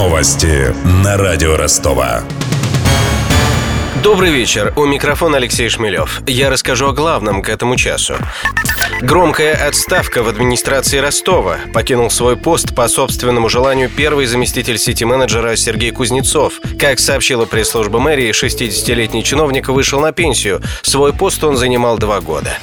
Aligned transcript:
Новости 0.00 0.74
на 1.04 1.18
радио 1.18 1.58
Ростова. 1.58 2.22
Добрый 4.02 4.30
вечер. 4.30 4.72
У 4.74 4.86
микрофона 4.86 5.36
Алексей 5.36 5.68
Шмелев. 5.68 6.22
Я 6.26 6.48
расскажу 6.48 6.88
о 6.88 6.92
главном 6.92 7.42
к 7.42 7.50
этому 7.50 7.76
часу. 7.76 8.14
Громкая 9.02 9.54
отставка 9.54 10.22
в 10.22 10.28
администрации 10.28 10.96
Ростова. 10.96 11.58
Покинул 11.74 12.10
свой 12.10 12.38
пост 12.38 12.74
по 12.74 12.88
собственному 12.88 13.50
желанию 13.50 13.90
первый 13.90 14.24
заместитель 14.24 14.78
сити-менеджера 14.78 15.54
Сергей 15.54 15.90
Кузнецов. 15.90 16.54
Как 16.78 16.98
сообщила 16.98 17.44
пресс-служба 17.44 17.98
мэрии, 17.98 18.30
60-летний 18.30 19.22
чиновник 19.22 19.68
вышел 19.68 20.00
на 20.00 20.12
пенсию. 20.12 20.62
Свой 20.80 21.12
пост 21.12 21.44
он 21.44 21.58
занимал 21.58 21.98
два 21.98 22.22
года. 22.22 22.56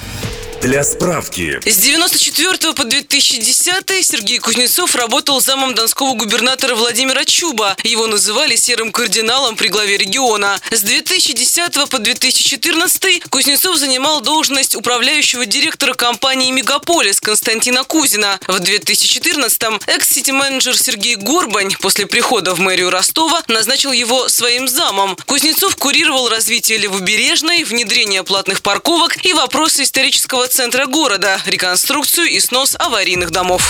Для 0.67 0.83
справки. 0.83 1.61
С 1.65 1.77
94 1.77 2.73
по 2.73 2.83
2010 2.83 4.05
Сергей 4.05 4.37
Кузнецов 4.39 4.95
работал 4.95 5.39
замом 5.39 5.73
донского 5.73 6.13
губернатора 6.13 6.75
Владимира 6.75 7.23
Чуба. 7.23 7.77
Его 7.85 8.05
называли 8.05 8.57
серым 8.57 8.91
кардиналом 8.91 9.55
при 9.55 9.69
главе 9.69 9.95
региона. 9.95 10.59
С 10.69 10.81
2010 10.81 11.89
по 11.89 11.99
2014 11.99 13.23
Кузнецов 13.29 13.77
занимал 13.77 14.19
должность 14.19 14.75
управляющего 14.75 15.45
директора 15.45 15.93
компании 15.93 16.51
«Мегаполис» 16.51 17.21
Константина 17.21 17.85
Кузина. 17.85 18.37
В 18.49 18.57
2014-м 18.57 19.79
экс-сити-менеджер 19.87 20.77
Сергей 20.77 21.15
Горбань 21.15 21.73
после 21.79 22.07
прихода 22.07 22.53
в 22.53 22.59
мэрию 22.59 22.89
Ростова 22.89 23.41
назначил 23.47 23.93
его 23.93 24.27
своим 24.27 24.67
замом. 24.67 25.15
Кузнецов 25.27 25.77
курировал 25.77 26.27
развитие 26.27 26.77
Левобережной, 26.77 27.63
внедрение 27.63 28.23
платных 28.23 28.61
парковок 28.61 29.23
и 29.25 29.31
вопросы 29.31 29.83
исторического 29.83 30.49
центра 30.57 30.87
города, 30.87 31.37
реконструкцию 31.45 32.25
и 32.33 32.39
снос 32.39 32.75
аварийных 32.81 33.29
домов. 33.29 33.61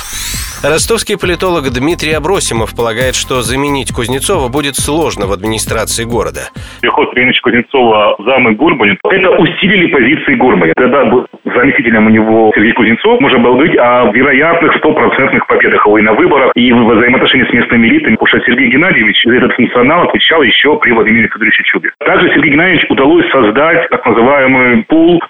Ростовский 0.64 1.20
политолог 1.20 1.70
Дмитрий 1.70 2.14
Абросимов 2.14 2.74
полагает, 2.74 3.14
что 3.14 3.44
заменить 3.44 3.92
Кузнецова 3.92 4.48
будет 4.48 4.74
сложно 4.74 5.28
в 5.28 5.32
администрации 5.32 6.04
города. 6.04 6.50
Приход 6.82 7.14
Ильича 7.14 7.42
Кузнецова 7.44 8.16
замы 8.26 8.56
Гурбани, 8.56 8.98
это 9.04 9.30
усилили 9.38 9.88
позиции 9.92 10.34
Гурбани. 10.34 10.74
Когда 10.76 11.06
был 11.06 11.28
заместителем 11.44 12.08
у 12.08 12.10
него 12.10 12.52
Сергей 12.56 12.74
Кузнецов, 12.74 13.20
можно 13.22 13.38
было 13.38 13.54
говорить 13.54 13.78
о 13.78 14.10
вероятных 14.12 14.74
стопроцентных 14.78 15.46
победах 15.46 15.86
его 15.86 16.00
и 16.00 16.02
на 16.02 16.14
выборах, 16.14 16.52
и 16.56 16.72
в 16.72 16.88
взаимоотношении 16.88 17.46
с 17.46 17.54
местными 17.54 17.88
элитами, 17.88 18.16
потому 18.16 18.28
что 18.28 18.40
Сергей 18.48 18.72
Геннадьевич 18.72 19.22
за 19.26 19.36
этот 19.36 19.54
функционал 19.54 20.08
отвечал 20.10 20.42
еще 20.42 20.80
при 20.80 20.92
Владимире 20.92 21.28
Федоровиче 21.28 21.64
Чубе. 21.66 21.92
Также 22.00 22.30
Сергею 22.30 22.54
Геннадьевичу 22.54 22.88
удалось 22.90 23.30
создать 23.30 23.90
так 23.90 24.06
называемый 24.06 24.84
пул 24.86 25.22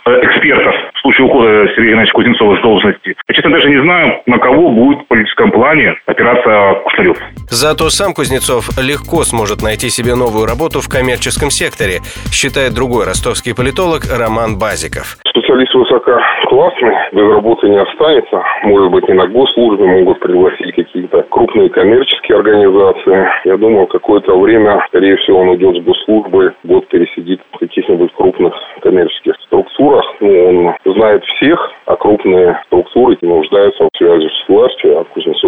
Геннадьевича 1.98 2.14
Кузнецова 2.14 2.58
с 2.58 2.62
должности. 2.62 3.16
Я, 3.28 3.34
честно, 3.34 3.52
даже 3.52 3.70
не 3.70 3.81
знаю, 3.81 4.22
на 4.28 4.38
кого 4.38 4.70
будет 4.70 5.00
в 5.00 5.08
политическом 5.08 5.52
плане 5.52 5.95
опираться 6.06 6.81
Кушнарев. 6.84 7.17
Зато 7.50 7.90
сам 7.90 8.14
Кузнецов 8.14 8.70
легко 8.78 9.23
сможет 9.23 9.64
найти 9.64 9.90
себе 9.90 10.14
новую 10.16 10.45
работу 10.45 10.80
в 10.80 10.90
коммерческом 10.90 11.50
секторе, 11.50 12.02
считает 12.31 12.75
другой 12.75 13.06
ростовский 13.06 13.56
политолог 13.56 14.06
Роман 14.12 14.59
Базиков. 14.59 15.18
Специалист 15.25 15.73
высококлассный, 15.73 16.94
без 17.14 17.28
работы 17.34 17.70
не 17.70 17.80
останется. 17.80 18.44
Может 18.64 18.92
быть, 18.92 19.08
не 19.08 19.16
на 19.16 19.28
госслужбе, 19.28 19.86
могут 19.86 20.20
пригласить 20.20 20.75
какие-то 20.75 21.23
крупные 21.30 21.70
коммерческие 21.70 22.38
организации. 22.38 23.28
Я 23.45 23.58
думаю, 23.58 23.88
какое-то 23.88 24.38
время, 24.38 24.84
скорее 24.90 25.16
всего, 25.18 25.40
он 25.40 25.50
уйдет 25.50 25.81
с 25.81 25.86
госслужбы, 25.86 26.53
год 26.64 26.88
пересидит 26.90 27.42
в 27.53 27.59
каких-нибудь 27.59 28.14
крупных 28.14 28.53
коммерческих 28.81 29.36
структурах. 29.45 30.03
Ну, 30.20 30.75
он 30.86 30.94
знает 30.94 31.23
всех, 31.23 31.72
а 31.86 31.95
крупные 31.95 32.59
структуры 32.68 33.18
не 33.22 33.30
нуждаются 33.30 33.84
в 33.84 33.97
связи 33.97 34.28
с 34.28 34.47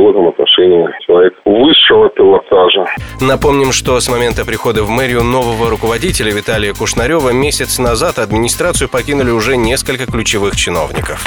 этом 0.08 0.28
отношении 0.28 0.88
человек 1.05 1.33
высшего 1.45 2.09
пилотажа. 2.41 2.85
Напомним, 3.21 3.71
что 3.71 3.99
с 3.99 4.09
момента 4.09 4.45
прихода 4.45 4.83
в 4.83 4.89
мэрию 4.89 5.23
нового 5.23 5.69
руководителя 5.69 6.31
Виталия 6.31 6.73
Кушнарева 6.73 7.29
месяц 7.29 7.79
назад 7.79 8.19
администрацию 8.19 8.89
покинули 8.89 9.31
уже 9.31 9.58
несколько 9.58 10.05
ключевых 10.05 10.55
чиновников. 10.55 11.23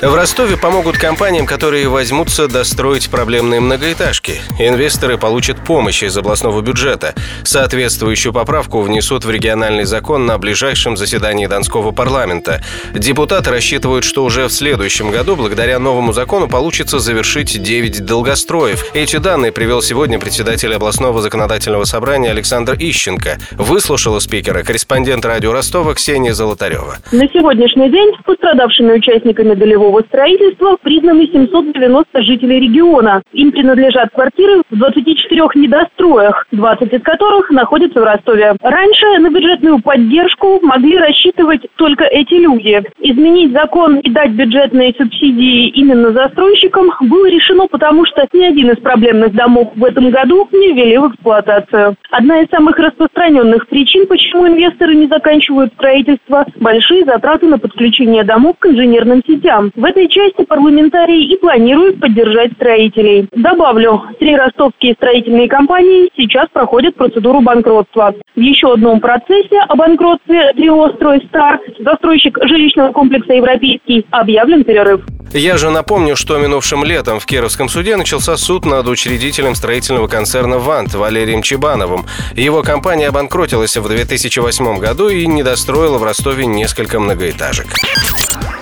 В 0.00 0.14
Ростове 0.14 0.56
помогут 0.56 0.96
компаниям, 0.96 1.44
которые 1.44 1.88
возьмутся 1.88 2.46
достроить 2.46 3.10
проблемные 3.10 3.58
многоэтажки. 3.58 4.40
Инвесторы 4.58 5.18
получат 5.18 5.58
помощь 5.64 6.04
из 6.04 6.16
областного 6.16 6.60
бюджета. 6.60 7.14
Соответствующую 7.42 8.32
поправку 8.32 8.80
внесут 8.80 9.24
в 9.24 9.30
региональный 9.30 9.82
закон 9.84 10.24
на 10.24 10.38
ближайшем 10.38 10.96
заседании 10.96 11.48
Донского 11.48 11.90
парламента. 11.90 12.62
Депутаты 12.94 13.50
рассчитывают, 13.50 14.04
что 14.04 14.22
уже 14.22 14.46
в 14.46 14.52
следующем 14.52 15.10
году, 15.10 15.34
благодаря 15.34 15.80
новому 15.80 16.12
закону, 16.12 16.48
получится 16.48 17.00
завершить 17.00 17.60
9 17.60 18.04
долгостроев. 18.04 18.84
Эти 18.94 19.16
данные 19.16 19.50
привел 19.50 19.82
сегодня 19.82 20.20
председатель 20.20 20.47
областного 20.48 21.20
законодательного 21.20 21.84
собрания 21.84 22.30
Александр 22.30 22.74
Ищенко. 22.78 23.36
Выслушала 23.58 24.18
спикера 24.18 24.62
корреспондент 24.62 25.24
радио 25.26 25.52
Ростова 25.52 25.92
Ксения 25.92 26.32
Золотарева. 26.32 26.96
На 27.12 27.28
сегодняшний 27.28 27.90
день 27.90 28.12
пострадавшими 28.24 28.94
участниками 28.94 29.54
долевого 29.54 30.00
строительства 30.08 30.78
признаны 30.82 31.26
790 31.26 32.22
жителей 32.22 32.60
региона. 32.60 33.22
Им 33.32 33.52
принадлежат 33.52 34.08
квартиры 34.14 34.62
в 34.70 34.76
24 34.76 35.42
недостроях, 35.56 36.46
20 36.52 36.92
из 36.94 37.02
которых 37.02 37.50
находятся 37.50 38.00
в 38.00 38.04
Ростове. 38.04 38.56
Раньше 38.62 39.06
на 39.18 39.28
бюджетную 39.28 39.82
поддержку 39.82 40.60
могли 40.62 40.96
рассчитывать 40.96 41.60
только 41.76 42.04
эти 42.04 42.34
люди. 42.34 42.82
Изменить 43.00 43.52
закон 43.52 43.98
и 43.98 44.10
дать 44.10 44.30
бюджетные 44.30 44.94
субсидии 44.96 45.68
именно 45.68 46.12
застройщикам 46.12 46.90
было 47.02 47.26
решено, 47.26 47.66
потому 47.66 48.06
что 48.06 48.26
ни 48.32 48.44
один 48.44 48.70
из 48.70 48.78
проблемных 48.78 49.34
домов 49.34 49.72
в 49.76 49.84
этом 49.84 50.10
году 50.10 50.37
не 50.52 50.72
ввели 50.72 50.98
в 50.98 51.08
эксплуатацию. 51.08 51.96
Одна 52.10 52.40
из 52.40 52.48
самых 52.50 52.78
распространенных 52.78 53.68
причин, 53.68 54.06
почему 54.06 54.48
инвесторы 54.48 54.94
не 54.94 55.06
заканчивают 55.06 55.72
строительство– 55.74 56.46
большие 56.56 57.04
затраты 57.04 57.46
на 57.46 57.58
подключение 57.58 58.24
домов 58.24 58.56
к 58.58 58.66
инженерным 58.66 59.22
сетям. 59.26 59.70
В 59.74 59.84
этой 59.84 60.08
части 60.08 60.44
парламентарии 60.44 61.24
и 61.24 61.36
планируют 61.36 62.00
поддержать 62.00 62.52
строителей. 62.52 63.28
Добавлю, 63.32 64.02
три 64.18 64.36
ростовские 64.36 64.94
строительные 64.94 65.48
компании 65.48 66.10
сейчас 66.16 66.48
проходят 66.52 66.94
процедуру 66.94 67.40
банкротства. 67.40 68.14
В 68.34 68.40
еще 68.40 68.72
одном 68.72 69.00
процессе 69.00 69.58
о 69.68 69.76
банкротстве 69.76 70.52
Трио 70.54 70.90
Стройстар 70.90 71.60
застройщик 71.78 72.38
жилищного 72.44 72.92
комплекса 72.92 73.32
«Европейский» 73.34 74.06
объявлен 74.10 74.64
перерыв. 74.64 75.02
Я 75.32 75.58
же 75.58 75.70
напомню, 75.70 76.16
что 76.16 76.38
минувшим 76.38 76.84
летом 76.84 77.20
в 77.20 77.26
Кировском 77.26 77.68
суде 77.68 77.96
начался 77.96 78.36
суд 78.36 78.64
над 78.64 78.86
учредителем 78.88 79.54
строительного 79.54 80.08
концерна 80.08 80.58
«Вант» 80.58 80.94
Валерием 80.94 81.42
Чебановым. 81.42 82.06
Его 82.34 82.62
компания 82.62 83.08
обанкротилась 83.08 83.76
в 83.76 83.86
2008 83.86 84.78
году 84.78 85.08
и 85.08 85.26
не 85.26 85.42
достроила 85.42 85.98
в 85.98 86.02
Ростове 86.02 86.46
несколько 86.46 86.98
многоэтажек. 86.98 87.66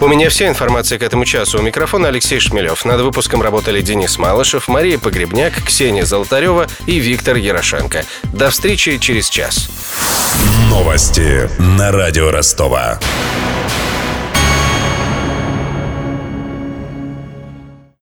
У 0.00 0.08
меня 0.08 0.28
вся 0.28 0.48
информация 0.48 0.98
к 0.98 1.02
этому 1.02 1.24
часу. 1.24 1.58
У 1.58 1.62
микрофона 1.62 2.08
Алексей 2.08 2.38
Шмелев. 2.38 2.84
Над 2.84 3.00
выпуском 3.00 3.40
работали 3.40 3.80
Денис 3.80 4.18
Малышев, 4.18 4.68
Мария 4.68 4.98
Погребняк, 4.98 5.54
Ксения 5.64 6.04
Золотарева 6.04 6.66
и 6.86 6.98
Виктор 6.98 7.36
Ярошенко. 7.36 8.04
До 8.24 8.50
встречи 8.50 8.98
через 8.98 9.30
час. 9.30 9.70
Новости 10.68 11.48
на 11.58 11.92
радио 11.92 12.30
Ростова. 12.30 12.98